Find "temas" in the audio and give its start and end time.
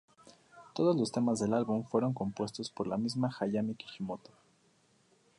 1.11-1.37